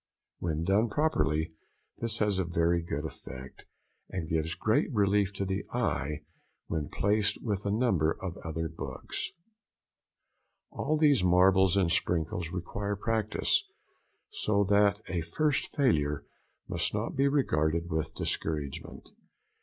[0.39, 1.53] When done properly
[1.99, 3.67] this has a very good effect,
[4.09, 6.21] and gives great relief to the eye
[6.65, 9.29] when placed with a number of other books.
[10.71, 13.63] All these marbles and sprinkles require practice,
[14.31, 16.25] so that |107| a first failure
[16.67, 19.07] must not be regarded with discouragement.